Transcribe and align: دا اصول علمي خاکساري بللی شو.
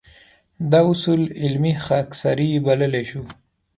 دا 0.71 0.79
اصول 0.91 1.21
علمي 1.41 1.73
خاکساري 1.85 2.49
بللی 2.65 3.03
شو. 3.09 3.23